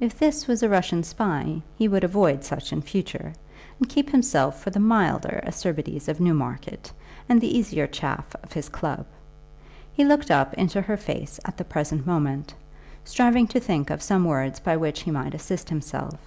If 0.00 0.18
this 0.18 0.48
was 0.48 0.64
a 0.64 0.68
Russian 0.68 1.04
spy 1.04 1.62
he 1.78 1.86
would 1.86 2.02
avoid 2.02 2.42
such 2.42 2.72
in 2.72 2.82
future, 2.82 3.32
and 3.78 3.88
keep 3.88 4.10
himself 4.10 4.60
for 4.60 4.70
the 4.70 4.80
milder 4.80 5.38
acerbities 5.44 6.08
of 6.08 6.18
Newmarket, 6.18 6.92
and 7.28 7.40
the 7.40 7.56
easier 7.56 7.86
chaff 7.86 8.34
of 8.42 8.52
his 8.54 8.68
club. 8.68 9.06
He 9.94 10.04
looked 10.04 10.32
up 10.32 10.52
into 10.54 10.80
her 10.82 10.96
face 10.96 11.38
at 11.44 11.56
the 11.58 11.64
present 11.64 12.04
moment, 12.04 12.56
striving 13.04 13.46
to 13.46 13.60
think 13.60 13.88
of 13.90 14.02
some 14.02 14.24
words 14.24 14.58
by 14.58 14.76
which 14.76 15.02
he 15.02 15.12
might 15.12 15.32
assist 15.32 15.68
himself. 15.68 16.18